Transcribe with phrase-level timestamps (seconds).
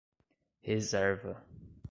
[0.65, 1.45] Reserva